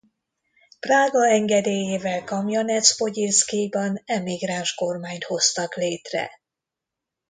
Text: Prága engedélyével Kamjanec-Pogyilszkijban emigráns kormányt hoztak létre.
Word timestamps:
Prága 0.79 1.27
engedélyével 1.27 2.23
Kamjanec-Pogyilszkijban 2.23 4.01
emigráns 4.05 4.73
kormányt 4.73 5.23
hoztak 5.23 5.75
létre. 5.75 6.31